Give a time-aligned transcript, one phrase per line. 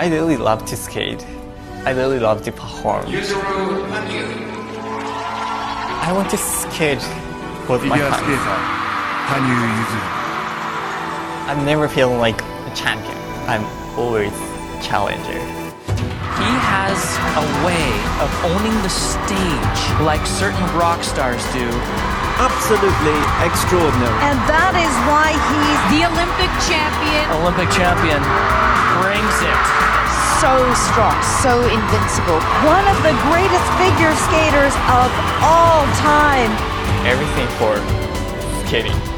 [0.00, 1.26] I really love to skate.
[1.84, 3.04] I really love to perform.
[5.98, 7.02] I want to skate
[7.68, 8.32] with my hands.
[11.50, 13.16] I'm never feeling like a champion.
[13.48, 13.64] I'm
[13.98, 14.32] always
[14.86, 15.57] challenger.
[16.38, 16.98] He has
[17.34, 17.90] a way
[18.22, 21.66] of owning the stage like certain rock stars do.
[22.38, 24.14] Absolutely extraordinary.
[24.22, 27.26] And that is why he's The Olympic champion.
[27.42, 28.22] Olympic champion
[29.02, 29.60] brings it.
[30.38, 30.54] so
[30.86, 32.38] strong, so invincible.
[32.62, 35.10] One of the greatest figure skaters of
[35.42, 36.54] all time.
[37.02, 37.74] Everything for
[38.66, 39.17] skating.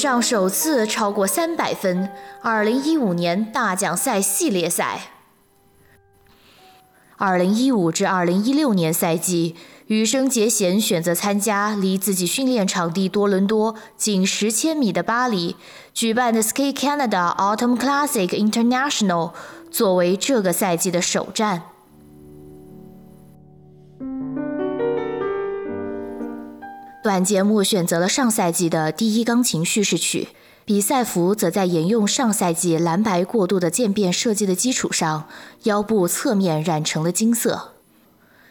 [0.00, 2.08] 上首次超过三百分。
[2.40, 5.10] 二零一五年大奖赛系列赛。
[7.18, 9.54] 二零一五至二零一六年赛季，
[9.88, 15.54] 羽生结弦选择参加离自己训练场地多伦多仅十千米的巴黎
[15.92, 19.32] 举办的 Ski Canada Autumn Classic International，
[19.70, 21.64] 作为这个赛季的首战。
[27.02, 30.28] 短节目选择了上赛季的第一钢琴叙事曲，
[30.66, 35.26] 比赛服则在沿用上赛季蓝白过渡的渐变设计的基础上，
[35.62, 37.70] 腰部侧面染成了金色。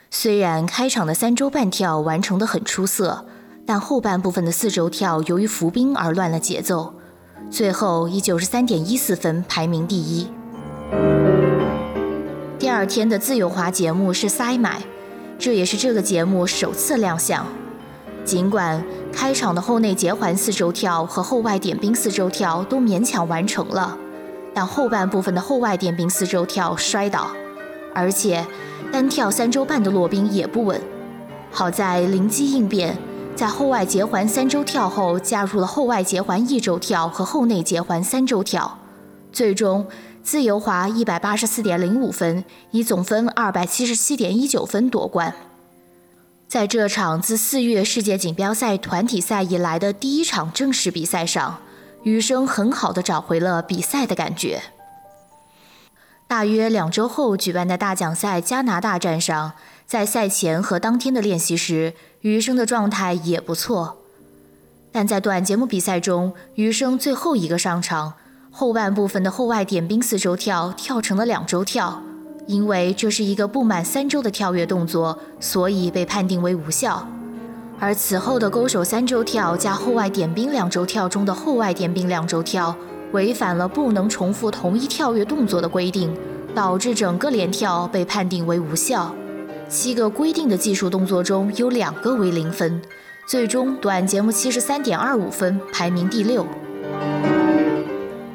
[0.09, 3.27] 虽然开场的三周半跳完成的很出色，
[3.67, 6.95] 但后半部分的四周跳由于浮冰而乱了节奏，
[7.52, 10.27] 最后以九十三点一四分排名第一。
[12.58, 14.81] 第二天的自由滑节目是塞买，
[15.38, 17.45] 这也是这个节目首次亮相。
[18.25, 23.98] 尽管开场的后内结环四周跳和后外点冰四周跳都勉强完成了，
[24.53, 27.27] 但后半部分的后外点冰四周跳摔倒，
[27.95, 28.45] 而且
[28.92, 30.80] 单跳三周半的落冰也不稳。
[31.52, 32.95] 好在灵机应变，
[33.36, 38.77] 在后外结环三周跳后加入了后外结环一周跳和后内结环三周跳，
[39.32, 39.88] 最终
[40.22, 45.33] 自由滑一百八十四点零五分，以总分二百七十七点一九分夺冠。
[46.49, 51.60] 在这场自四月世界锦标赛团体赛以来的第一场正式比赛上，
[52.02, 54.64] 羽生很好的找回了比赛的感觉。
[56.27, 59.52] 大约两周后举办的大奖赛加拿大站上，
[59.86, 63.99] 在赛前和当天的练习时，余生的状态也不错。
[64.92, 68.14] 但在短节目比赛中，余生最后一个上场，
[68.49, 72.02] 后半部分的后外点冰四周跳跳成了两周跳。
[72.49, 77.08] 因为这是一个不满三周的跳跃动作，所以被判定为无效。
[77.80, 82.76] 而此后的勾手三周跳加后外点冰两周跳中的后外点冰两周跳，
[83.11, 86.11] 违反了不能重复同一跳跃动作的规定，
[86.55, 89.14] 导致整个连跳被判定为无效。
[89.67, 92.81] 七个规定的技术动作中有两个为零分，
[93.27, 96.43] 最终短节目七十三点二五分排名第六。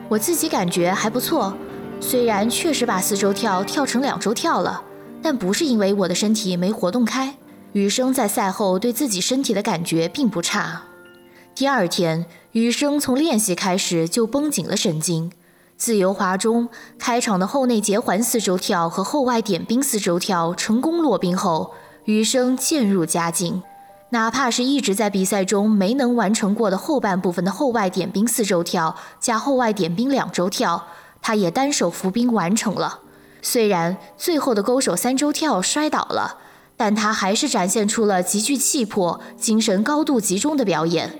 [0.08, 1.52] 我自己感觉还不错。
[2.00, 4.82] 虽然确实把四周跳跳成两周跳了，
[5.22, 7.36] 但不是因为我的身体没活动开。
[7.72, 10.82] 羽生在赛后对自己身体的感觉并不差。
[11.56, 15.32] 第二天，羽生从练习开始就绷紧了神经。
[15.76, 16.68] 自由滑中，
[16.98, 21.72] 开场的后内结环四周跳和后外点冰四周跳成功落冰后，
[22.04, 23.60] 羽生渐入佳境。
[24.10, 30.86] 哪怕是一直在比赛中没能完成过的后半部分的后外点冰四周跳加后外点冰两周跳。
[31.26, 33.00] 他也单手扶冰完成了，
[33.40, 36.36] 虽然最后的勾手三周跳摔倒了，
[36.76, 41.10] 但他还是展现出了极具气魄、精神高度集中的表演。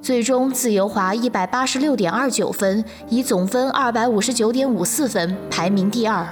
[0.00, 6.26] 最终自由滑一百八十六点二九分，以总分二百五十九点五四分排名第二。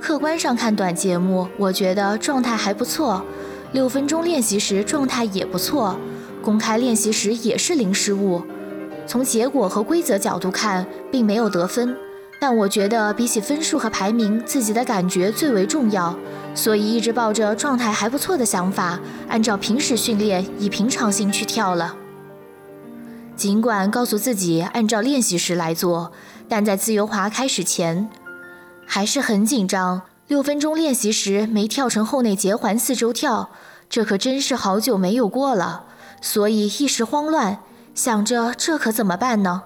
[0.00, 3.24] 客观上看短节目，我觉得状态还不错。
[3.72, 5.98] 六分钟练习时状态也不错，
[6.44, 8.40] 公开练习时也是零失误。
[9.12, 11.94] 从结果和规则角度看，并没有得分，
[12.40, 16.16] 但我觉得比起分数和排名，自己的感觉最为重要，
[16.54, 18.98] 所以一直抱着状态还不错的想法，
[19.28, 21.94] 按照平时训练，以平常心去跳了。
[23.36, 26.12] 尽管告诉自己按照练习时来做，
[26.48, 28.08] 但在自由滑开始前，
[28.86, 30.00] 还是很紧张。
[30.26, 33.50] 六分钟练习时没跳成后内结环四周跳，
[33.90, 35.84] 这可真是好久没有过了，
[36.22, 37.58] 所以一时慌乱。
[37.94, 39.62] 想着这可怎么办呢？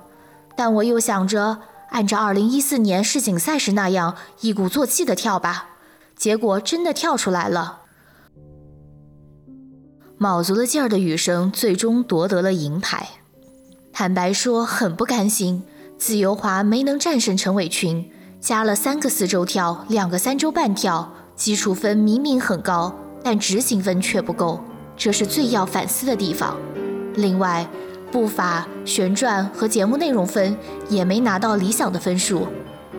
[0.56, 1.58] 但我又想着
[1.90, 5.70] 按照2014年世锦赛时那样一鼓作气的跳吧。
[6.16, 7.80] 结果真的跳出来了，
[10.16, 13.06] 卯足了劲儿的雨生最终夺得了银牌。
[13.92, 15.62] 坦白说很不甘心，
[15.98, 24.58] 自由滑没能战胜陈伟群，加了三个四周跳，两个三周半跳，基础分明明很高，但执行分却不够，
[24.96, 26.56] 这是最要反思的地方。
[27.14, 27.68] 另外，
[28.10, 30.56] 步伐、旋转和节目内容分
[30.88, 32.46] 也没拿到理想的分数，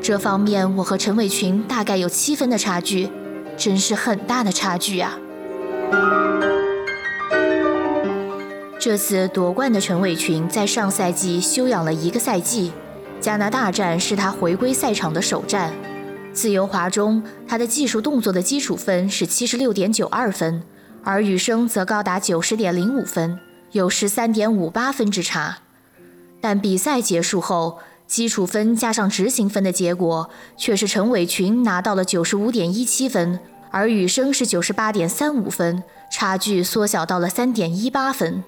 [0.01, 3.09] 这方面我和陈伟群大概有七分的差距，
[3.56, 5.18] 真是很大的差距啊！
[8.80, 12.71] 这次夺冠的陈伟群在上赛季休养了一个赛季，
[13.19, 15.74] 加拿大站是他回归赛场的首站。
[16.31, 20.62] 自由滑中，他的技术动作的基础分是七十六点九二分，
[21.04, 23.39] 而羽生则高达九十点零五分。
[23.77, 25.59] 有十三点五八分之差，
[26.41, 27.77] 但比赛结束后，
[28.07, 33.39] 基础分加上执行分的结果却是陈伟群拿到了九十五点一七分，
[33.69, 38.44] 而羽生是九十八点三五分，差距缩小到了三点一八分。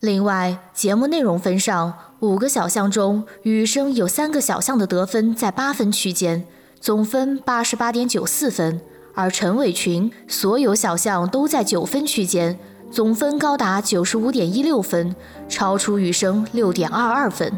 [0.00, 6.46] 另外，节目内容分上，五个小项中，羽生有三个小项的得分在八分区间，
[6.80, 8.80] 总分八十八点九四分。
[9.16, 12.58] 而陈伟群所有小项都在九分区间，
[12.90, 15.16] 总分高达九十五点一六分，
[15.48, 17.50] 超出羽生六点二二分。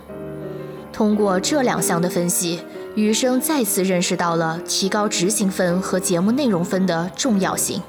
[0.93, 2.60] 通过这两项的分析，
[2.94, 7.82] 羽生再次认识到了提高执行分和节目内容分的重要性。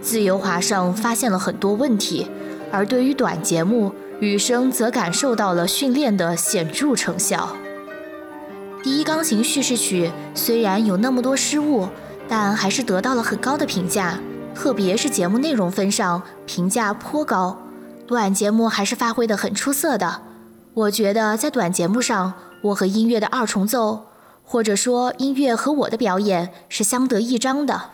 [0.00, 2.26] 自由滑上发现了很多问题，
[2.70, 7.54] 而对于短节目，羽生则感受到了训练的显著成效。
[8.82, 11.86] 第一钢琴叙事曲虽然有那么多失误。
[12.34, 14.18] 但还是得到了很高的评价，
[14.54, 17.58] 特别是节目内容分上评价颇高。
[18.06, 20.22] 短节目还是发挥的很出色的。
[20.72, 22.32] 我觉得在短节目上，
[22.62, 24.06] 我和音乐的二重奏，
[24.46, 27.90] 或者说音乐和我的表演是相得益彰的。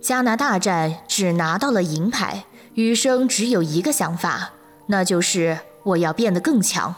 [0.00, 4.54] 加拿大站只拿到了银牌，余生只有一个想法，
[4.88, 6.96] 那就是我要变得更强。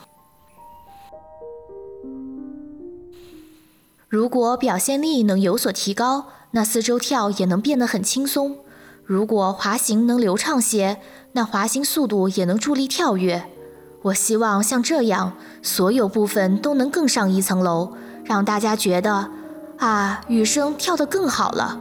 [4.08, 8.52] 如果表现力能有所提高，那四周跳也能变得很轻松；
[9.04, 10.98] 如果滑行能流畅些，
[11.32, 13.44] 那滑行速度也能助力跳跃。
[14.02, 17.92] 我希望像这样，所有部分都能更上一层楼，
[18.24, 19.30] 让大家觉得
[19.78, 21.78] 啊，羽生跳得更好了。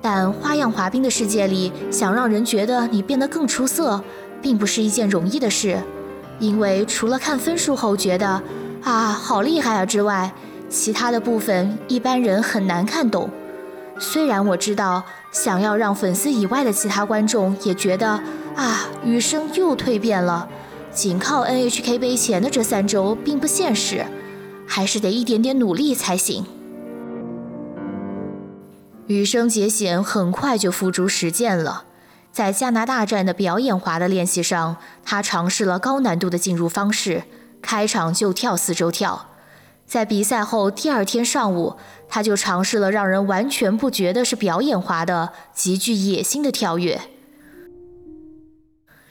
[0.00, 4.02] 但花样滑冰的世界里，想让人觉得你变得更出色，
[4.40, 5.80] 并不是一件容易的事，
[6.40, 8.42] 因为除了看分数后觉得
[8.82, 10.32] 啊好厉害啊之外，
[10.68, 13.30] 其他的部分一般人很难看懂，
[14.02, 18.20] 虽然我知道想要让粉丝以外的其他观众也觉得
[18.56, 20.48] 啊，羽生又蜕变了，
[20.90, 24.04] 仅靠 NHK 杯前的这三周并不现实，
[24.66, 26.44] 还是得一点点努力才行。
[29.06, 31.84] 羽生结弦很快就付诸实践了，
[32.32, 37.22] 在加拿大站的表演滑的练习上，他尝试了高难度的进入方式，
[37.62, 39.28] 开场就跳四周跳。
[39.86, 41.76] 在比赛后第二天上午，
[42.08, 47.00] 他就尝试了让人完全不觉得是表演滑的极具野心的跳跃。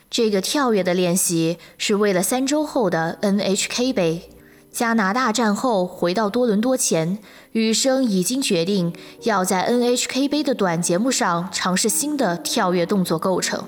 [0.09, 4.29] 这个跳跃的练习是为了三周后的 NHK 杯。
[4.71, 7.19] 加拿大战后回到多伦多前，
[7.51, 13.65] 羽生已经决定要在 NHK 杯的短节目上尝试新的跳跃动作构成。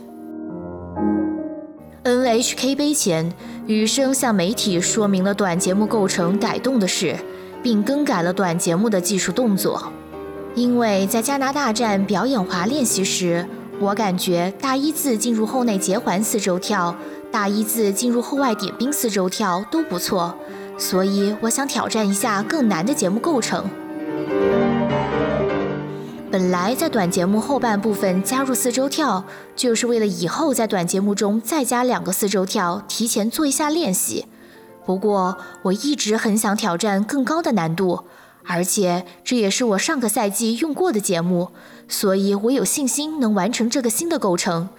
[2.05, 3.33] NHK 杯前，
[3.65, 7.15] 羽生向媒体说明了短节目构成改动的事，
[7.61, 9.91] 并更改了短节目的技术动作。
[10.53, 13.47] 因为在加拿大站表演滑练习时，
[13.79, 16.93] 我感觉大一字进入后内结环四周跳，
[17.31, 20.35] 大一字进入后外点冰四周跳都不错，
[20.77, 23.65] 所以我想挑战一下更难的节目构成。
[26.33, 29.23] 本来在短节目后半部分加入四周跳，
[29.55, 34.25] 就是为了以后在短节目中再加两个四周跳，提前做一下练习。
[34.83, 38.05] 不过我一直很想挑战更高的难度，
[38.47, 41.51] 而且这也是我上个赛季用过的节目，
[41.87, 44.69] 所以我有信心能完成这个新的构成。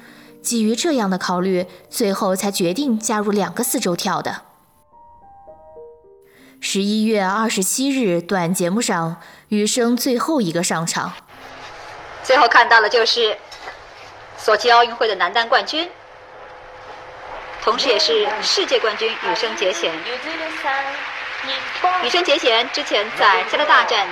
[0.43, 4.43] 基于这样的考虑，最后才决定加入两个四周跳的。
[6.59, 9.19] 十一月二十七日短节目上，
[9.51, 11.13] 羽生最后一个上场。
[12.25, 13.37] 最后看到的就是
[14.37, 15.89] 索契奥运会的男单冠军，
[17.63, 19.95] 同时也是世界冠军羽生结弦。
[22.03, 24.09] 羽生结弦之前在加拿大站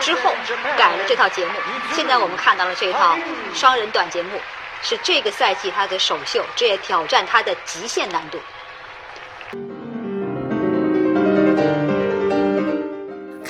[0.00, 0.34] 之后
[0.76, 1.52] 改了这套节目，
[1.92, 3.16] 现在我们看到了这套
[3.54, 4.40] 双人短节目，
[4.82, 8.40] 是这个赛季他的首秀，这也挑战他的极限难度。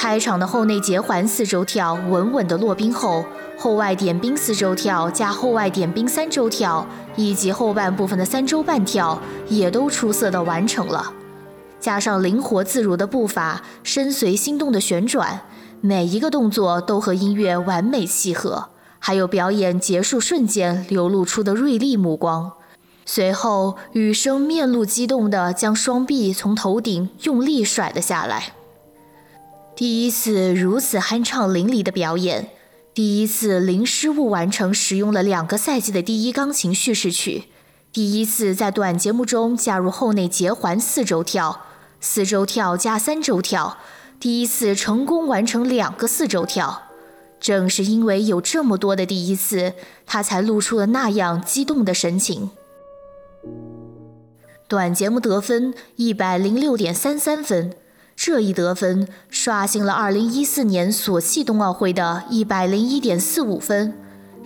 [0.04, 3.24] 开场的后内结环四周跳稳稳的落冰后，
[3.56, 9.18] 后外点冰四周跳加后外点冰三周跳，以及后半部分的三周半跳
[9.48, 11.10] 也都出色的完成了。
[11.80, 15.40] 加上灵活自如的步伐、身随心动的旋转，
[15.80, 18.68] 每一个动作都和音乐完美契合。
[18.98, 22.52] 还有表演结束瞬间流露出的锐利目光。
[23.06, 28.52] 随后，雨生面露激动地将双臂从头顶用力甩了下来。
[29.76, 32.50] 第一次如此酣畅淋漓的表演，
[32.94, 37.44] 第一次零失误完成使用了两个赛季的第一钢琴叙事曲，
[37.92, 41.62] 第一次在短节目中加入后内结环四周跳。
[42.00, 43.78] 四周跳加三周跳，
[44.20, 46.82] 第一次成功完成两个四周跳。
[47.40, 49.72] 正是因为有这么多的第一次，
[50.06, 52.50] 他才露出了那样激动的神情。
[54.68, 57.74] 短节目得分一百零六点三三分，
[58.16, 63.92] 这一得分刷新了2014年索契冬奥会的一百零一点四五分，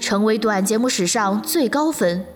[0.00, 2.26] 成为短节目史上最高分。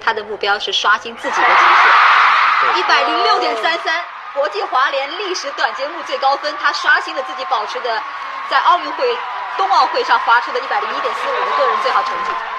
[0.00, 2.80] 他的目标是刷新自己的极限。
[2.80, 4.02] 一百零六点三三，
[4.34, 8.00] 国际滑联历史短节目最高分，他刷新了自己保持的
[8.50, 9.16] 在奥运会、
[9.56, 12.57] 冬奥会上划出的一百零一点四五的个人最好成绩。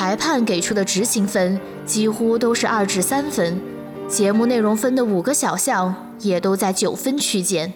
[0.00, 3.60] 裁判给出的执行分几乎都是二至三分，
[4.08, 7.70] 节目内容分的五个小项也都在九分区间。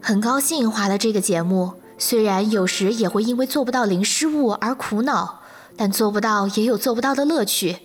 [0.00, 5.42] 很高兴滑了这个节目，虽然有时也会因为做不到零失误而苦恼。
[5.76, 7.76] 但做不到也有做不到的乐趣。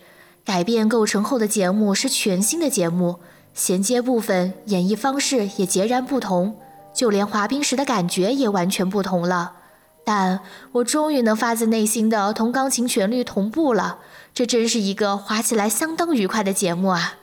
[0.43, 3.19] 改变构成后的节目是全新的节目，
[3.53, 6.55] 衔接部分、演绎方式也截然不同，
[6.91, 9.56] 就连滑冰时的感觉也完全不同了。
[10.07, 10.39] 但
[10.71, 13.99] 我终于能发自内心的同钢琴旋律同步了，
[14.33, 17.15] 这真是一个滑起来相当愉快的节目啊！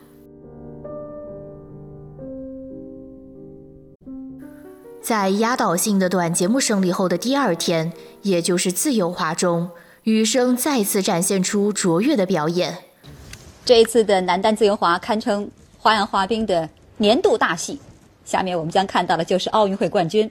[5.00, 9.70] 在压倒性的短节目胜利后的第二天，也就是自由滑中。
[10.02, 12.76] 羽生再次展现出卓越的表演。
[13.64, 17.80] 这一次的男单自由滑堪称花样滑冰的年度大戏。
[18.26, 20.30] 下面我们将看到的就是奥运会冠军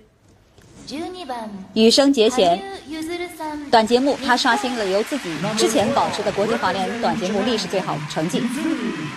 [1.73, 2.61] 羽生结弦。
[3.71, 8.41] 短节目他刷新了由自己之前保持的国际滑联短节目历史最好成绩。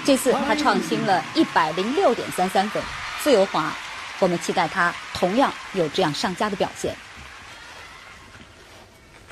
[0.05, 2.83] 这次他创新了一百零六点三三分。
[3.23, 3.75] 自由滑，
[4.21, 6.95] 我们期待他同样有这样上佳的表现。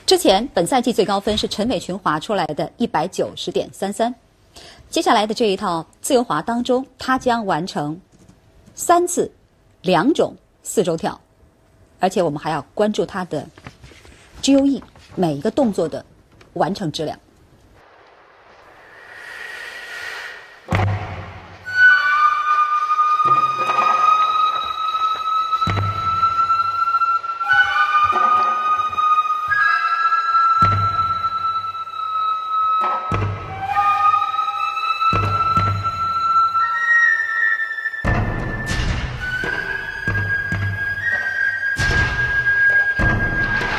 [0.04, 4.12] 之前本赛季最高分是陈伟群滑出来的一百九十点三三，
[4.90, 7.96] 接下来的这一套自由滑当中，他将完成
[8.74, 9.30] 三次
[9.82, 11.18] 两种四周跳，
[12.04, 13.48] 而且我们还要关注他的
[14.42, 14.82] GOE
[15.14, 16.04] 每一个动作的
[16.52, 17.18] 完成质量。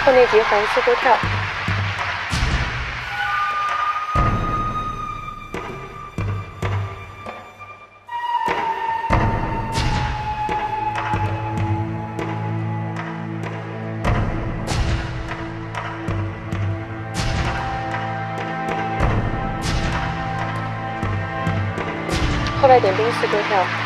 [0.05, 1.17] 后内急横四勾跳，
[22.61, 23.84] 后外点兵四勾跳。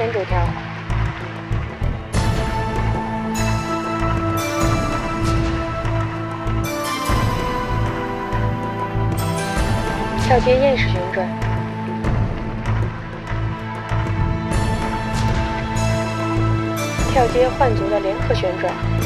[0.00, 0.40] 内点冰三周跳，
[10.24, 11.28] 跳接燕式旋转，
[17.12, 18.99] 跳接换足的联合旋转。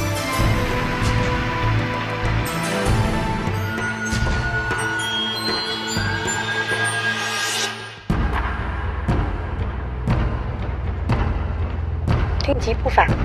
[12.65, 13.24] 其不返。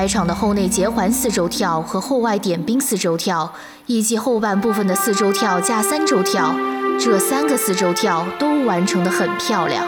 [0.00, 3.52] 开场的后内结环四周跳和后外点冰四周跳，
[3.84, 6.54] 以及后半部分的四周跳加三周跳，
[6.98, 9.86] 这三个四周跳都完成的很漂亮。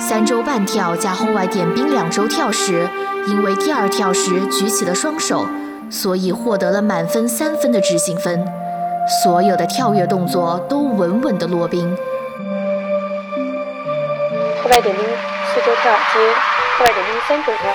[0.00, 2.88] 三周半跳加后外点冰两周跳时，
[3.28, 5.46] 因为第二跳时举起了双手，
[5.88, 8.44] 所以获得了满分三分的执行分。
[9.22, 11.96] 所有的跳跃动作都稳稳的落冰。
[14.64, 15.04] 后外点冰
[15.54, 16.34] 四周跳接
[16.76, 17.72] 后外点冰三周跳。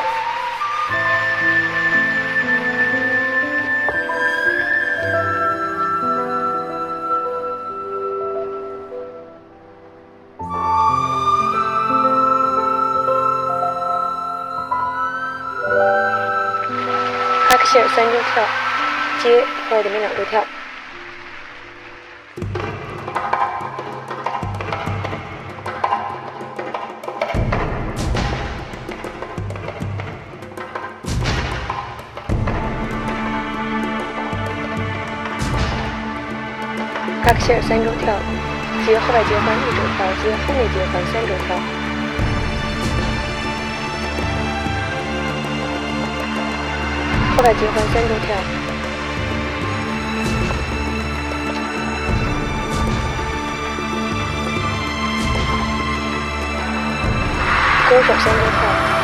[17.75, 18.43] 三周跳
[19.21, 20.41] 接后外点冰两周跳。
[37.23, 38.13] 哈克希尔三周跳
[38.85, 41.84] 接后外接环一周跳接后内接环三周跳。
[47.45, 48.35] 后外结环三周跳。
[57.87, 58.95] 勾手三周跳。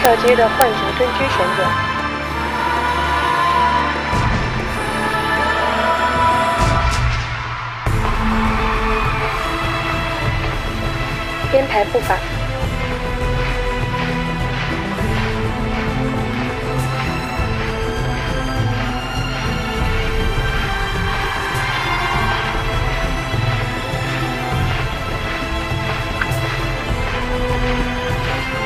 [0.00, 1.85] 跳接的换足蹲居旋转，
[11.56, 12.14] 编排步伐。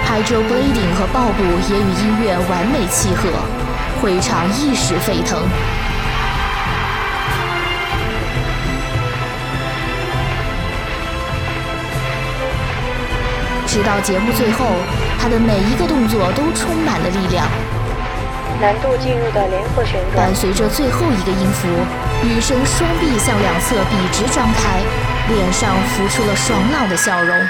[0.05, 3.31] Hydroblading 和爆步也与音乐完美契合，
[4.03, 5.39] 会场一时沸腾。
[13.71, 14.67] 直到节目最后，
[15.23, 17.47] 他的每一个动作都充满了力量。
[18.61, 21.69] 难度进入的联合旋转，伴随着最后一个音符，
[22.27, 24.83] 羽生双臂向两侧笔直张开，
[25.29, 27.49] 脸上浮出了爽朗的笑容。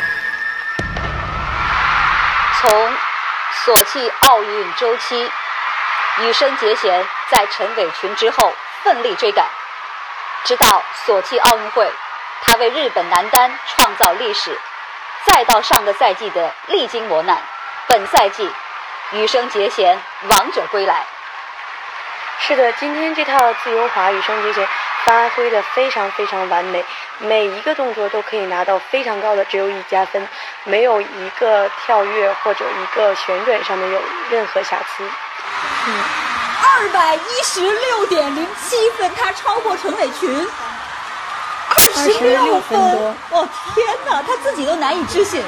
[2.60, 2.70] 从
[3.64, 5.26] 索契奥运周期，
[6.20, 8.52] 羽生结弦在陈伟群之后
[8.84, 9.46] 奋力追赶，
[10.44, 11.90] 直到索契奥运会，
[12.42, 14.56] 他为日本男单创造历史，
[15.26, 17.38] 再到上个赛季的历经磨难，
[17.86, 18.50] 本赛季
[19.12, 21.04] 羽生结弦王者归来。
[22.40, 24.66] 是的，今天这套自由滑羽生结弦
[25.04, 26.84] 发挥的非常非常完美，
[27.18, 30.26] 每一个动作都可以拿到非常高的只有一加分，
[30.64, 35.04] 没有一个跳跃或者一个旋转上面有任何瑕疵。
[35.86, 36.04] 嗯，
[36.62, 40.69] 二百一十六点零七分，他超过陈伟群，二
[42.04, 45.42] 十六分多，哦天哪，他自己都难以置信，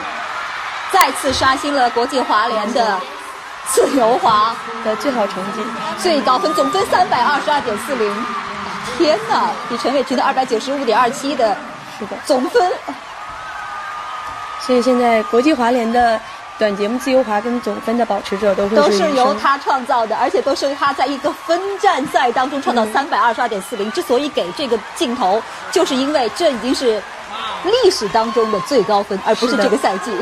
[0.91, 3.01] 再次刷新了国际滑联的
[3.69, 5.61] 自由滑的最好成绩，
[6.03, 8.27] 最高分总分三百二十二点四零。
[8.99, 11.57] 天哪，比陈伟霆的二百九十五点二七的，
[11.99, 12.71] 是的总分。
[14.61, 16.21] 所以现在国际滑联的
[16.63, 23.91] 短节目自由滑跟总分的保持者都是都是由他创造的，而且都是他在一个分站赛当中创造三百二十二点四零。
[23.91, 27.03] 之所以给这个镜头，就是因为这已经是
[27.65, 30.13] 历史当中的最高分，而不是这个赛季。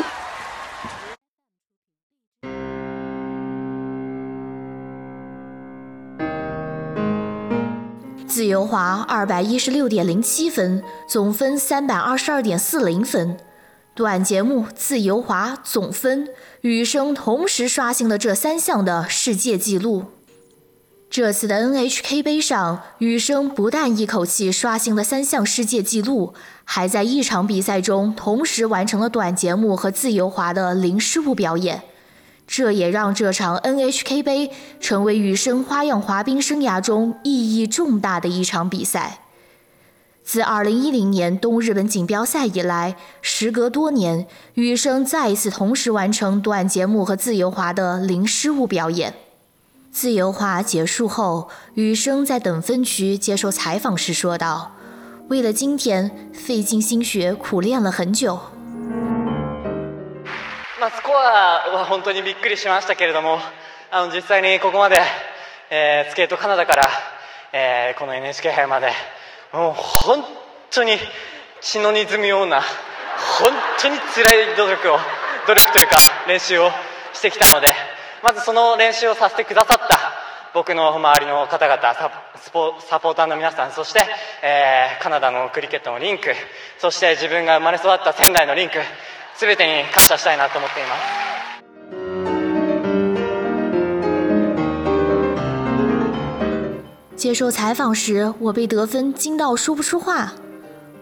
[8.26, 13.36] 自由滑二百一十六点零七分，总分三百二十二点四零分。
[14.00, 16.26] 短节目自由滑总分，
[16.62, 20.06] 羽生同时刷新了这三项的世界纪录。
[21.10, 26.32] 这次的 NHK 杯上，羽生不但一口气刷新了三项世界纪录，
[26.64, 31.82] 还在一场比赛中同时完成了短节目和自由滑的零失误表演。
[32.46, 39.19] 这也让这场 NHK 杯成为羽生花样滑冰生涯中意义重大的一场比赛。
[40.23, 49.13] 自2010年东日本锦标赛以来，时隔多年，羽生再一次同时完成短节目和自由滑的零失误表演。
[49.91, 58.39] 自由滑结束后，羽生在等分区接受采访时说道：“为了今天，费尽心血苦练了很久。”
[60.81, 63.39] まあ、スコアは本当にびっくりしましたけれども
[63.89, 64.99] あの実際にここまで、
[65.69, 66.83] えー、スケートカナダから、
[67.53, 68.91] えー、この NHK 杯まで
[69.52, 70.24] もう本
[70.70, 70.96] 当に
[71.60, 74.98] 血のにじむような本当に辛い努力を
[75.46, 75.96] 努力というか
[76.28, 76.70] 練習を
[77.12, 77.68] してきたので
[78.22, 79.98] まずその練習をさせてくださった
[80.54, 82.10] 僕の周りの方々サ
[82.52, 84.00] ポサポーターの皆さんそして、
[84.42, 86.34] えーカナダのクリケットのリンク
[86.78, 88.74] そして自分が生まれ育った仙台のリンク
[89.38, 91.49] 全てに感謝したいなと思っています。
[97.20, 100.32] 接受采访时，我被得分惊到说不出话。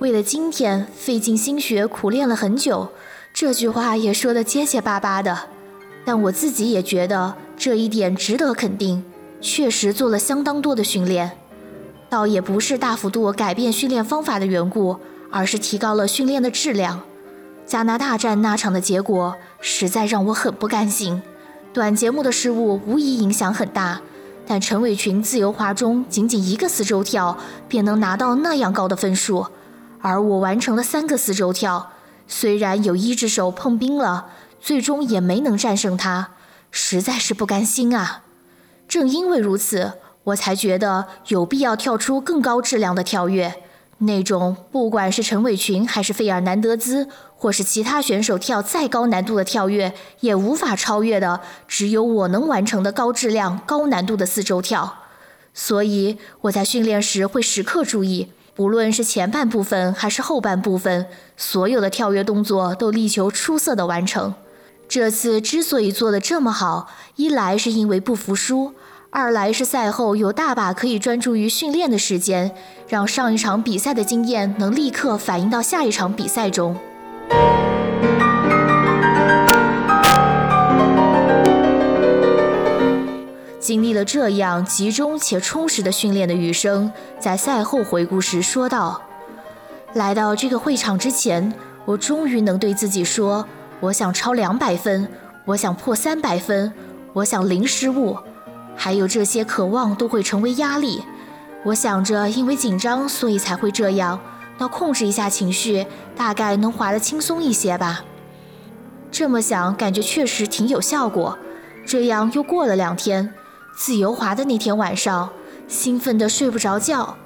[0.01, 2.89] 为了今天，费尽心血苦练了很久，
[3.33, 5.39] 这句话也说得结结巴巴的。
[6.05, 9.05] 但我自己也觉得这一点值得肯定，
[9.41, 11.39] 确实做了相当多的训练。
[12.09, 14.97] 倒也不是大幅度改变训练方法的缘故，
[15.31, 17.03] 而是提高了训练的质量。
[17.65, 21.23] 加拿大站那场的结果实在让我很不甘心。
[21.73, 24.01] 短节目的失误无疑影响很大。
[24.51, 27.37] 但陈伟群自由滑中仅仅一个四周跳
[27.69, 29.47] 便能拿到那样高的分数，
[30.01, 31.93] 而我完成了三个四周跳，
[32.27, 36.31] 虽然有一只手碰冰了，最终也没能战胜他，
[36.71, 38.23] 实在是不甘心啊！
[38.89, 39.93] 正因为如此，
[40.25, 43.63] 我才觉得有必要跳出更高质量的跳跃，
[43.99, 54.99] 那种不管是陈伟群还是费尔南德兹，或是其他选手跳再高难度的跳跃，也无法超越的，只有我能完成的高质量、高难度的四周跳。
[55.53, 61.07] 所以我在训练时会时刻注意，不论是前半部分还是后半部分，
[61.37, 64.35] 所有的跳跃动作都力求出色的完成。
[64.89, 68.73] 这次之所以做得这么好，一来是因为不服输，
[69.11, 72.53] 二来是赛后有大把可以专注于训练的时间，
[72.89, 76.77] 让上一场比赛的经验能立刻反映到下一场比赛中。
[83.59, 89.01] 经历了这样集中且充实的训练的羽生，在赛后回顾时说道
[89.95, 91.51] ：“来到这个会场之前，
[91.87, 93.47] 我终于能对自己说，
[93.81, 95.09] 我想超两百分，
[95.47, 96.71] 我想破三百分，
[97.15, 98.17] 我想零失误，
[98.79, 101.03] 还有这些渴望都会成为压力。
[101.65, 104.19] 我想着，因为紧张，所以才会这样。
[104.57, 105.85] 那控制一下情绪，
[106.17, 108.05] 大概能滑得轻松一些吧。
[109.11, 111.37] 这么想，感觉确实挺有效果。
[111.85, 113.35] 这样又过了两天。”
[113.77, 115.31] 自由滑的那天晚上，
[115.69, 117.17] 兴奋得睡不着觉，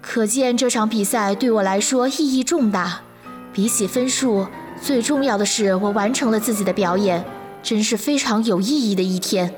[0.00, 3.00] 可见这场比赛对我来说意义重大。
[3.52, 4.46] 比起分数，
[4.80, 7.24] 最重要的是我完成了自己的表演，
[7.60, 9.52] 真是非常有意义的一天。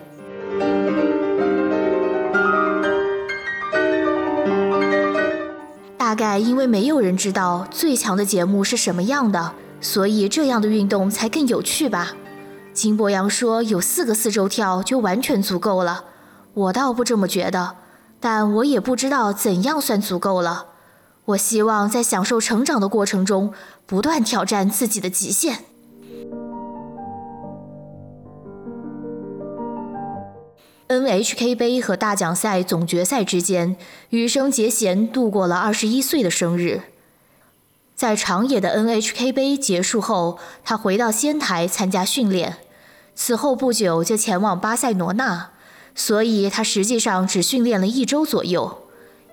[6.09, 12.14] 大概因为没有人知道最强的节目是什么样的，所以这样的运动才更有趣吧。
[12.73, 16.07] 金博洋说，有四个四周跳就完全足够了。
[16.55, 17.77] 我倒不这么觉得，
[18.21, 20.68] 但我也不知道怎样算足够了。
[21.27, 23.53] 我希望在享受成长的过程中，
[23.85, 25.66] 不断挑战自己的极限。
[30.88, 33.77] NHK 杯和大奖赛总决赛之间，
[34.09, 36.81] 羽生结弦度过了二十一岁的生日。
[37.94, 42.57] 在长野的 NHK 杯结束后，他回到仙台参加训练，
[43.14, 45.51] 此后不久就前往巴塞罗那。
[45.94, 48.85] 所以他实际上只训练了一周左右，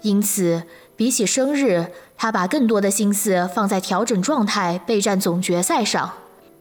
[0.02, 0.64] 因此
[0.98, 6.14] 比起生日，他把更多的心思放在调整状态、备战总决赛上。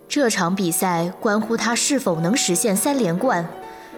[0.06, 3.48] 这场比赛关乎他是否能实现三连冠，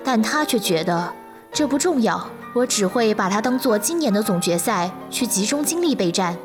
[0.07, 1.13] 但他却觉得
[1.53, 6.37] 这不重要，我只会把它当做今年的总决赛去集中精力备战。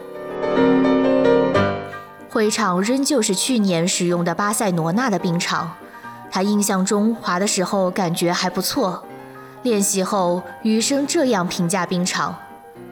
[2.28, 5.72] 会场仍旧是去年使用的巴塞罗那的冰场，
[6.32, 9.04] 他印象中滑的时候感觉还不错。
[9.62, 12.36] 练习后，余生这样评价冰场：“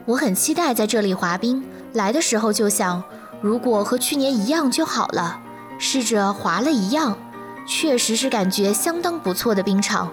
[0.06, 1.64] 我很期待在这里滑冰。
[1.94, 3.02] 来的时候就想，
[3.40, 5.40] 如果和去年一样就好了。
[5.80, 7.18] 试着滑了一样，
[7.66, 10.08] 确实是感觉相当不错的冰场。”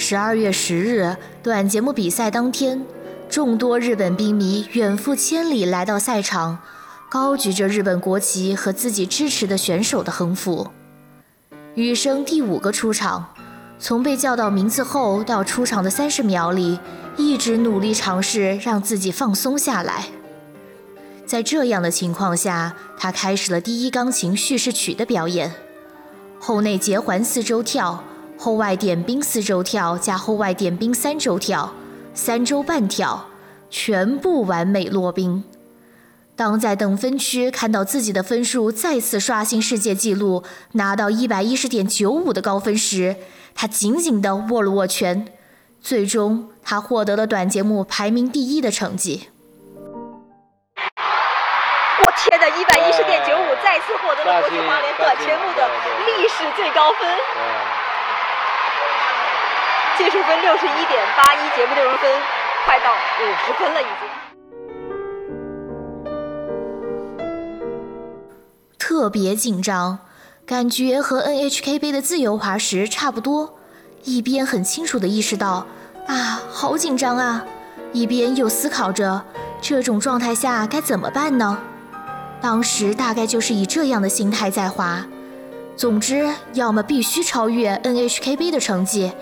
[0.00, 2.82] 十二月十日，短节目比赛当天，
[3.28, 6.58] 众多日本冰迷远赴千里来到赛场，
[7.10, 10.68] 高举着日本国旗和自己支持的选手的横幅。
[11.74, 13.34] 羽生第五个出场。
[13.78, 16.78] 从被叫到名字后到出场的三十秒里，
[17.16, 20.08] 一直努力尝试让自己放松下来。
[21.24, 25.54] 在这样的情况下，他开始了第一钢琴叙事曲的表演，
[26.38, 28.04] 后内结环四周跳，
[28.42, 31.74] 后外点冰四周跳加后外点冰三周跳，
[32.14, 33.26] 三周半跳，
[33.68, 35.44] 全部完美落冰。
[36.36, 43.16] 当在等分区看到自己的分数再次刷新世界纪录，拿到一百一十点九五的高分时，
[43.54, 45.26] 他紧紧地握了握拳。
[45.82, 49.28] 最终，他获得了短节目排名第一的成绩。
[50.76, 50.82] 我
[52.16, 55.68] 天哪，一百一十点九五再次获得了国际滑联短节目的
[56.06, 57.06] 历史最高分。
[59.98, 62.10] 技术分六十一点八一，节目内容分
[62.64, 64.08] 快到五十分了，已经。
[68.78, 69.98] 特别紧张，
[70.46, 73.58] 感觉和 NHK 杯的自由滑时差不多。
[74.04, 75.66] 一边很清楚地意识到，
[76.06, 77.44] 啊，好紧张啊！
[77.92, 79.22] 一边又思考着，
[79.60, 81.58] 这种状态下该怎么办呢？
[82.40, 85.04] 当时大概就是以这样的心态在滑。
[85.76, 89.12] 总之，要么必须超越 NHK 杯的成绩。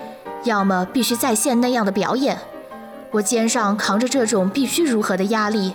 [0.43, 2.37] 要么必须再现那样的表演，
[3.11, 5.73] 我肩上扛着这种必须如何的压力，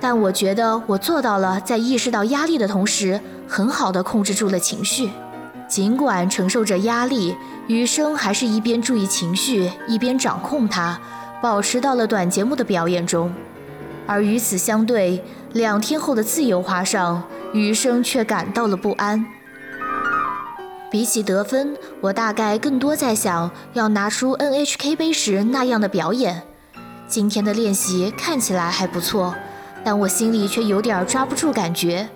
[0.00, 5.10] 但我觉得我做到了，在意识到压力的同时，很好的控制住了情绪。
[5.68, 7.36] 尽管承受着压力，
[7.68, 10.98] 余生还是一边注意情绪，一边掌控它，
[11.40, 13.32] 保持到了短节目的表演中。
[14.06, 19.24] 而与此相对，两天后的自由滑上，余生却感到了不安。
[20.90, 26.42] 比起得分，我大概更多在想要拿出 NHK 杯时那样的表演。
[27.06, 29.34] 今天的练习看起来还不错，
[29.84, 32.08] 但我心里却有点抓不住感觉，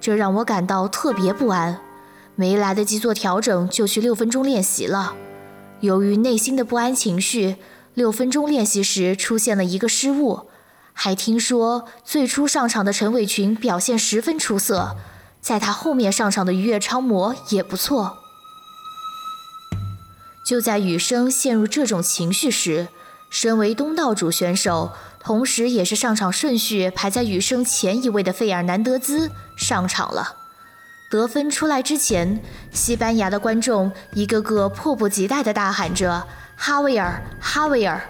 [0.00, 1.78] 这让我感到特别不安。
[2.34, 5.14] 没来得及做调整就去六分钟练习了。
[5.80, 7.56] 由于内心的不安情绪，
[7.94, 10.42] 六分钟练习时出现了一个失误。
[10.92, 14.96] 还听说最初上场的陈伟群表现十分出色。
[15.46, 18.18] 在他后面上场的鱼跃超模也不错。
[20.44, 22.88] 就在雨生陷入这种情绪时，
[23.30, 30.34] 身为东道主选手，同时也是上场顺序排在雨生前一位的费尔南德兹上场了。
[31.12, 36.26] 得分出来之前，西班牙的观众一个个迫不及待地大喊着
[36.58, 38.08] “哈维尔，哈维尔”。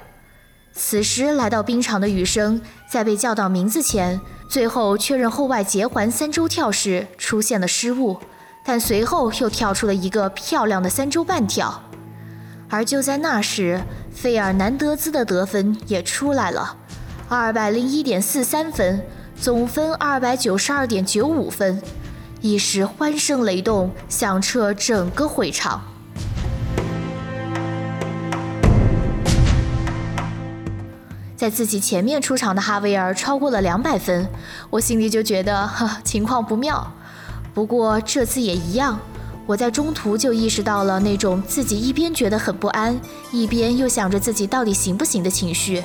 [0.72, 4.22] 此时来到冰场的雨生，在被叫到名字前。
[4.48, 8.18] 最后确认后外结环三周跳时出现了失误，
[8.64, 11.82] 但随后又跳出了一个漂亮的三周半跳。
[12.68, 13.82] 而就在那时，
[14.12, 16.76] 费尔南德兹的得分也出来了，
[17.28, 19.04] 二百零一点四三分，
[19.40, 21.82] 总分二百九十二点九五分，
[22.40, 25.82] 一时欢声雷动，响彻整个会场。
[31.37, 34.27] 在自己前面出场的哈维尔超过了两百分，
[34.70, 36.90] 我心里就觉得哈情况不妙。
[37.53, 38.99] 不过这次也一样，
[39.46, 42.99] 我在中途就意识到了那种自己一边觉得很不安，
[43.31, 45.83] 一边又想着自己到底行不行的情绪。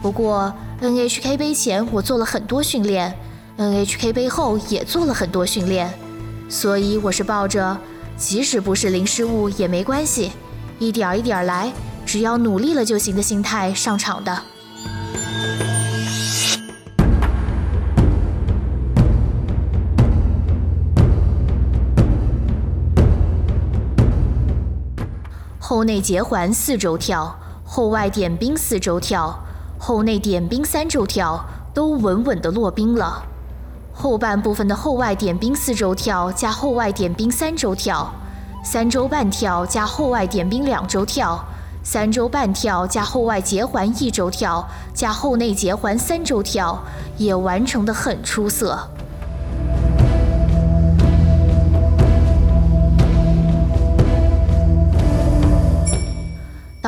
[0.00, 3.14] 不过 NHK 杯前我做了很多训练
[3.58, 5.92] ，NHK 杯后也做了很多训练，
[6.48, 7.78] 所以我是抱着
[8.16, 10.32] 即使不是零失误也没关系，
[10.78, 11.70] 一点一点来，
[12.06, 14.42] 只要努力了就行的心态上场的。
[25.70, 29.38] 后内结环四周跳，后外点冰四周跳，
[29.78, 33.22] 后内点冰三周跳，都稳稳的落冰了。
[33.92, 38.12] 后半部分的后外点冰四周跳加后外点冰三周跳，
[38.64, 41.44] 三周半跳加后外点冰两周跳，
[41.84, 46.82] 三周半跳加后外结环一周跳加后内结环三周跳，
[47.16, 48.76] 也完成的很出色。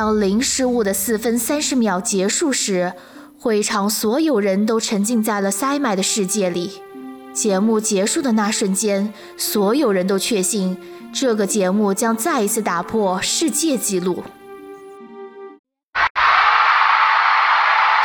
[0.03, 2.91] 当零失误的四分三十秒结束时，
[3.39, 6.83] 会场所有人都沉浸在了塞麦的世界里。
[7.31, 10.77] 节目结束的那瞬间，所有人都确信
[11.15, 14.25] 这个节目将再一次打破世界纪录。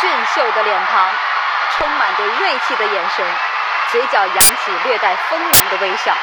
[0.00, 1.10] 俊秀的脸庞，
[1.76, 3.26] 充满着锐气的眼神，
[3.90, 6.14] 嘴角扬起略带锋芒的微笑。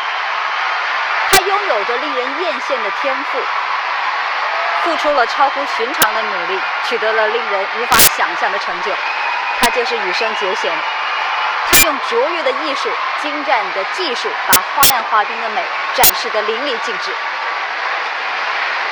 [1.32, 3.40] 他拥有着令人艳羡的天赋。
[4.86, 8.92] 付出了超乎寻常的努力，取得了令人无法想象的成就。
[9.60, 10.72] 他就是羽生结弦，
[11.68, 12.88] 他用卓越的艺术、
[13.20, 15.64] 精湛的技术，把花样滑冰的美
[15.96, 17.12] 展示得淋漓尽致。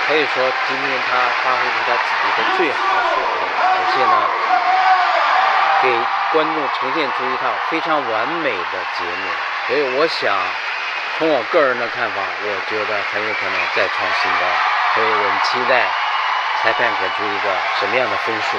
[0.07, 2.79] 可以说，今天他发挥出他自己的最好
[3.13, 4.15] 水平，而且呢，
[5.83, 5.93] 给
[6.33, 9.29] 观众呈现出一套非常完美的节目。
[9.67, 10.35] 所以，我想，
[11.19, 14.72] 从我个人的看法，我觉得很有可能再创新高。
[14.93, 15.87] 所以我们期待
[16.61, 18.57] 裁判给出一个什么样的分数？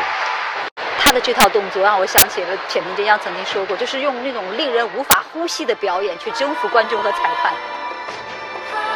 [0.99, 7.53] 他的这套动作让我想起了浅田真央曾经说过，就是用那种令人无法呼吸的表演去征服观众和裁判。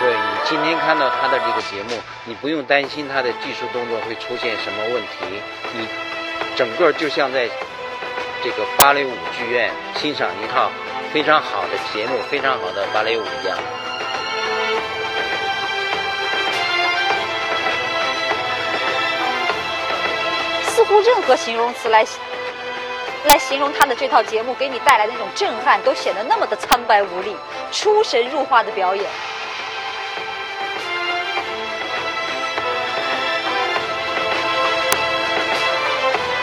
[0.01, 5.43] 对你今天看到他的这个节目，你不用担心他的技术动作会出现什么问题，
[5.75, 5.87] 你
[6.57, 7.49] 整个就像在
[8.43, 10.71] 这个芭蕾舞剧院欣赏一套
[11.13, 13.57] 非常好的节目，非常好的芭蕾舞一样。
[20.89, 22.03] 似乎任何形容词来
[23.27, 27.37] 来形容他的这套节目给你带来的那种震撼，都显得那么的苍白无力，
[27.71, 29.05] 出神入化的表演。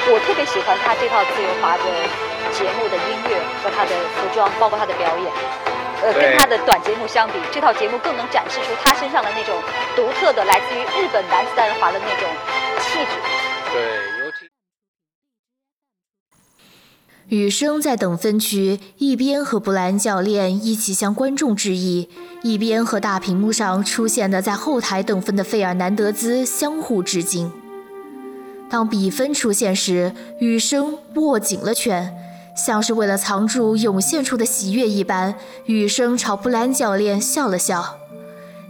[0.08, 1.84] 我特别喜欢他这套自由滑的
[2.54, 5.34] 节目的音乐和他的服装，包括他的表演。
[6.04, 9.60] 呃，跟他的短节目相比，这套节目更能展示出他身上的那种
[9.96, 12.30] 独特的来自于日本男子单人滑的那种
[12.78, 13.12] 气质。
[13.74, 14.15] 对，
[17.30, 22.08] 雨生在等分区一边和布莱恩教练一起向观众致意，
[22.44, 27.52] 一边和大屏幕上出现的在后台等分的费尔南德兹相互致敬。
[28.70, 32.16] 当比分出现时，羽生握紧了拳，
[32.56, 35.34] 像是为了藏住涌现出的喜悦一般，
[35.66, 37.98] 羽生朝布莱恩教练笑了笑。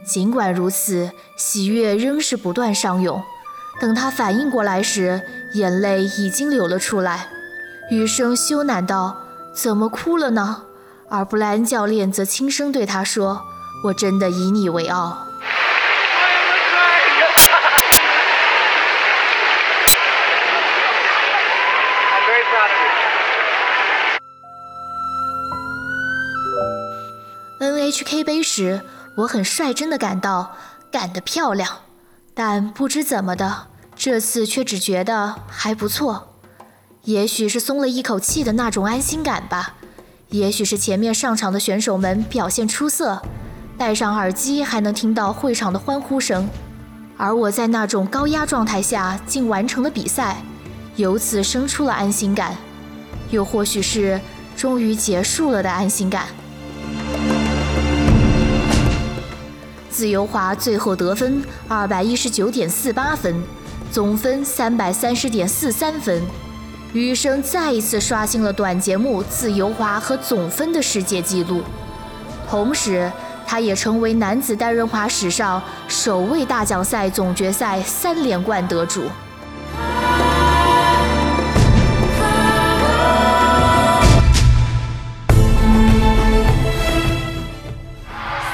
[0.05, 3.21] 尽管如此，喜悦仍是不断上涌。
[3.81, 5.21] 等他反应过来时，
[5.55, 7.27] 眼泪已经流了出来。
[7.89, 9.15] 余生羞赧道
[9.53, 10.63] ：“怎么哭了呢？”
[11.07, 13.45] 而布莱恩教练则轻声对他说
[13.85, 15.19] ：“我真的以你为傲。”
[27.59, 28.81] NHK 杯时，
[29.15, 30.57] 我很率真的感到
[30.91, 31.81] 干得漂亮，
[32.33, 36.34] 但不知怎么的，这次却只觉得还不错。
[37.05, 39.75] 也许是松了一口气的那种安心感吧，
[40.29, 43.21] 也许是前面上场的选手们表现出色，
[43.77, 46.49] 戴上耳机还能听到会场的欢呼声，
[47.15, 50.41] 而我在那种高压状态下竟完成了比赛，
[50.95, 52.57] 由此生出了安心感，
[53.29, 54.19] 又或许是
[54.57, 56.25] 终于结束了的安心感。
[59.91, 63.43] 自由滑最后得分二百一十九点四八分，
[63.91, 66.23] 总分三百三十点四三分。
[66.95, 71.61] 羽生再一次刷新了短节目自由滑和总分的世界纪录，
[72.49, 73.11] 同时，
[73.45, 79.11] 他也成为男子单人滑史上首位大奖赛总决赛三连冠得主。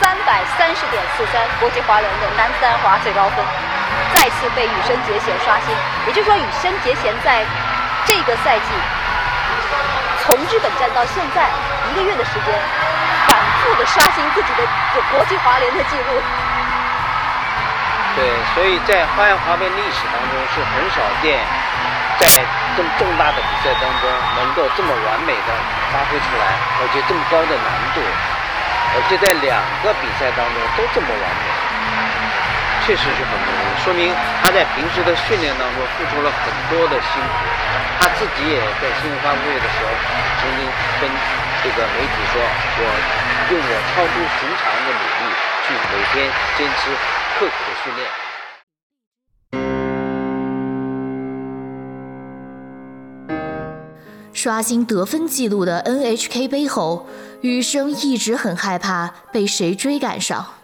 [0.02, 3.46] 三百三十点四三，国际滑联的男子单滑最高分，
[4.16, 5.76] 再次被羽生结弦刷新。
[6.08, 7.46] 也就是说，羽生结弦在
[8.06, 8.68] 这个赛季
[10.24, 11.50] 从日本站到现在
[11.92, 12.54] 一个月的时间，
[13.28, 14.64] 反复的刷新自己的
[15.12, 16.22] 国际滑联的记录。
[18.16, 21.40] 对，所以在花样滑冰历史当中是很少见，
[22.20, 22.28] 在
[22.76, 25.50] 这么重大的比赛当中能够这么完美的
[25.94, 26.44] 发挥出来，
[26.82, 28.02] 而且这么高的难度，
[28.94, 31.46] 而且在两个比赛当中都这么完美，
[32.86, 34.14] 确实是很不容易，说明
[34.44, 37.30] 他在平时的训练当中付出了很多的辛苦。
[38.00, 39.88] 他自己也在新闻发布会的时候
[40.42, 40.66] 曾经
[41.00, 41.10] 跟
[41.64, 42.42] 这个媒体说
[42.82, 42.84] ：“我
[43.52, 45.30] 用我超出寻常的努力
[45.68, 46.26] 去每天
[46.58, 46.82] 坚持
[47.38, 48.02] 刻苦的训练。”
[54.34, 57.08] 刷新得分记录的 NHK 杯后，
[57.42, 60.61] 羽生一直很害怕被谁追赶上。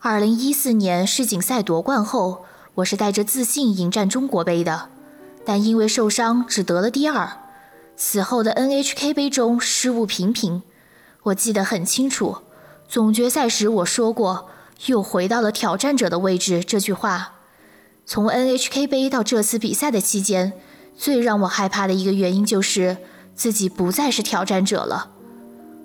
[0.00, 2.44] 二零一四年世锦赛夺冠后，
[2.76, 4.90] 我是带着自信迎战中国杯的，
[5.44, 7.28] 但因为受伤只得了第二。
[7.96, 10.62] 此后的 NHK 杯中失误频频，
[11.24, 12.38] 我记得很清楚。
[12.88, 14.48] 总决赛时我说过
[14.86, 17.32] “又回到了挑战者的位置”这句话。
[18.06, 20.52] 从 NHK 杯到这次比赛的期间，
[20.96, 22.98] 最让我害怕的一个原因就是
[23.34, 25.10] 自己不再是挑战者了。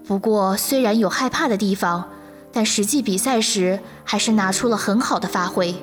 [0.05, 2.09] 不过，虽然有害怕的地方，
[2.53, 5.75] 但实际比赛时还是拿出了很好的发挥。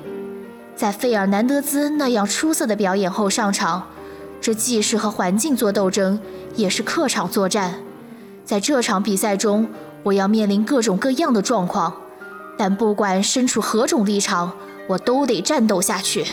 [0.75, 3.87] 在费尔南德兹那样出色的表演后上场，
[4.39, 6.19] 这既是和环境做斗争，
[6.55, 7.75] 也是客场作战。
[8.45, 9.67] 在这场比赛中，
[10.03, 11.93] 我要面临各种各样的状况，
[12.57, 14.53] 但不管身处何种立场，
[14.87, 16.25] 我都得战斗下去。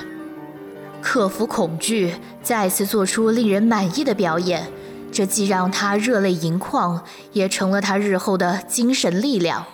[1.03, 4.69] 克服恐惧，再次做出令人满意的表演，
[5.13, 9.67] 这既让他热泪盈眶，也成了他日后的精神力量。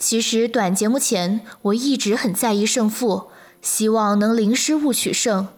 [0.00, 3.24] 其实短节目前，我一直很在意胜负，
[3.60, 5.48] 希望能零失误取胜。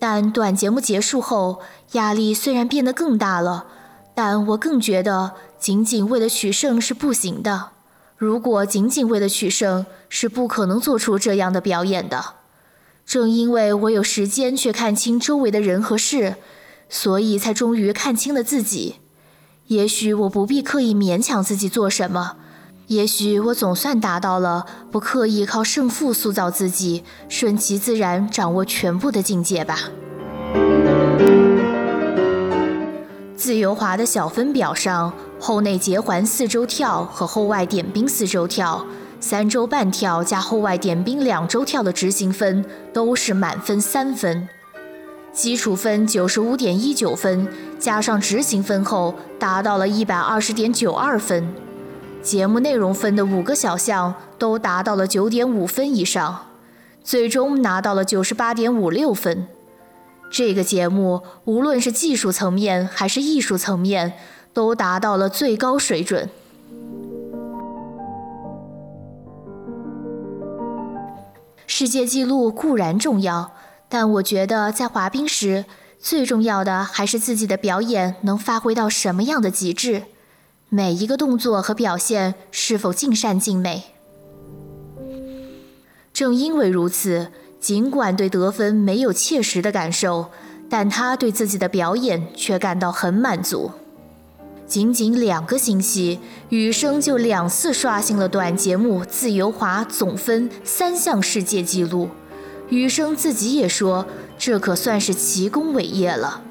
[0.00, 1.60] 但短节目结束后，
[1.92, 3.66] 压力虽然变得更大了，
[4.12, 7.70] 但我更觉得仅仅为了取胜是不行的。
[8.16, 12.34] 如果仅仅为了取胜，是不可能做出这样的表演的。
[13.06, 16.34] 正因为我有时间去看清周围的人和事，
[16.88, 18.96] 所以才终于看清了自己。
[19.68, 22.36] 也许我不必刻意勉强自己做什么，
[22.88, 29.76] 也许我总算达到了不刻意靠胜负塑造自己，顺其自然掌握全部的境界吧。
[33.36, 38.86] 自由滑的小分表上，后内结环四周跳和后外点冰四周跳。
[39.18, 44.48] 三周半跳加后外点冰两周跳的执行分都是满分三分，
[45.32, 47.48] 基础分九十五点一九分，
[47.80, 51.65] 加上执行分后达到了一百二十点九二分。
[52.26, 56.46] 节目内容分的五个小项都达到了九点五分以上，
[57.04, 59.46] 最终拿到了九十八点五六分。
[60.28, 64.14] 这个节目无论是技术层面还是艺术层面，
[64.52, 66.28] 都达到了最高水准。
[71.68, 73.52] 世界纪录固然重要，
[73.88, 75.64] 但我觉得在滑冰时，
[76.00, 80.02] 最重要的还是自己的表演能发挥到什么样的极致，
[80.76, 83.84] 每一个动作和表现是否尽善尽美。
[86.12, 90.26] 正因为如此，尽管对得分没有切实的感受，
[90.68, 93.70] 但他对自己的表演却感到很满足。
[94.66, 96.20] 仅仅两个星期，
[96.50, 102.10] 羽生就两次刷新了短节目自由滑总分三项世界纪录。
[102.68, 104.04] 羽生自己也说，
[104.36, 106.42] 这可算是奇功伟业了。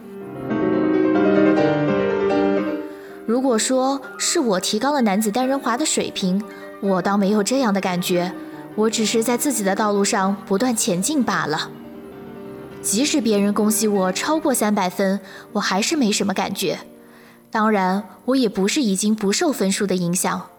[3.26, 6.44] 如果说是我提高了男子单人滑的水平，
[6.80, 8.32] 我倒没有这样的感觉，
[8.76, 11.72] 我只是在自己的道路上不断前进罢了。
[12.84, 15.20] 即使别人恭喜我超过三百分，
[15.54, 16.80] 我还是没什么感觉。
[17.50, 20.50] 当然，我也不是已经不受分数的影响，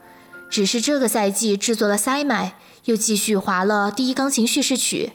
[0.51, 2.55] 只是这个赛季制作了塞麦，
[2.87, 5.13] 又继续划了第一钢琴叙事曲。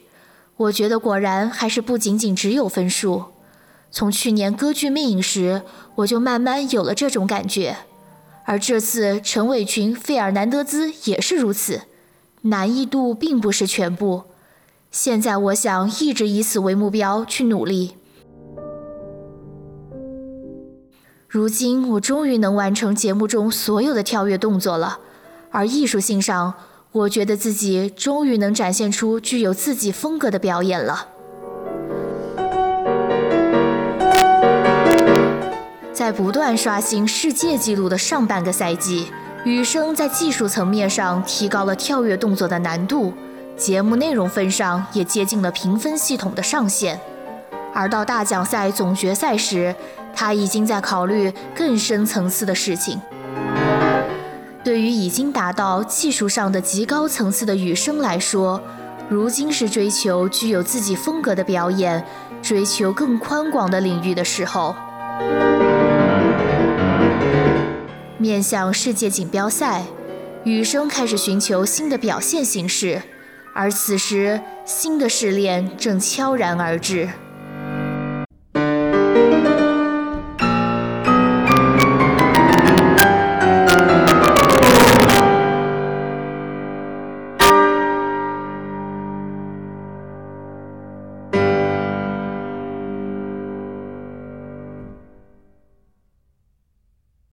[0.56, 3.26] 我觉得果然还是不仅仅只有分数。
[3.92, 5.64] 从去年歌剧魅影时，
[5.96, 7.76] 我就慢慢有了这种感觉，
[8.46, 11.82] 而这次陈伟群、费尔南德兹也是如此。
[12.44, 14.24] 难易度并不是全部，
[14.90, 17.96] 现在我想一直以此为目标去努力。
[21.28, 25.00] 如今我终于能完成节目中所有的跳跃动作了，
[25.52, 26.56] 而艺术性上，
[26.92, 31.10] 我觉得自己终于能展现出具有自己风格的表演了。
[36.02, 39.12] 在不断刷新世界纪录的上半个赛季，
[39.46, 43.14] 羽生在技术层面上提高了跳跃动作的难度，
[43.56, 47.00] 节目内容分上也接近了评分系统的上限，
[47.72, 49.76] 而到大奖赛总决赛时。
[50.16, 53.00] 他已经在考虑更深层次的事情。
[54.64, 58.60] 对于已经达到技术上的极高层次的羽生来说，
[59.08, 62.04] 如今是追求具有自己风格的表演，
[62.42, 64.76] 追求更宽广的领域的时候。
[68.22, 69.84] 面向世界锦标赛，
[70.44, 73.02] 羽生开始寻求新的表现形式，
[73.56, 77.10] 而此时新的试炼正悄然而至。